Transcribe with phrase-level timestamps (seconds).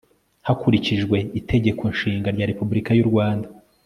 [0.47, 3.47] hakurikijwe itegeko nshinga rya repubulika y'u rwanda